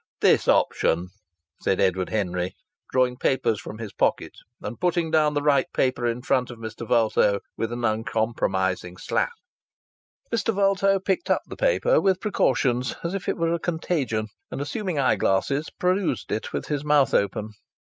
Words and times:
"This 0.19 0.47
option!" 0.47 1.09
said 1.61 1.79
Edward 1.79 2.09
Henry, 2.09 2.55
drawing 2.91 3.17
papers 3.17 3.61
from 3.61 3.77
his 3.77 3.93
pocket, 3.93 4.33
and 4.59 4.79
putting 4.79 5.11
down 5.11 5.35
the 5.35 5.43
right 5.43 5.67
paper 5.73 6.07
in 6.07 6.23
front 6.23 6.49
of 6.49 6.57
Mr. 6.57 6.87
Vulto 6.87 7.37
with 7.55 7.71
an 7.71 7.85
uncompromising 7.85 8.97
slap. 8.97 9.29
Mr. 10.33 10.55
Vulto 10.55 10.97
picked 10.99 11.29
up 11.29 11.43
the 11.45 11.55
paper 11.55 12.01
with 12.01 12.19
precautions, 12.19 12.95
as 13.03 13.13
if 13.13 13.29
it 13.29 13.37
were 13.37 13.53
a 13.53 13.59
contagion, 13.59 14.29
and, 14.49 14.59
assuming 14.59 14.97
eyeglasses, 14.97 15.69
perused 15.69 16.31
it 16.31 16.51
with 16.51 16.65
his 16.65 16.83
mouth 16.83 17.13
open. 17.13 17.51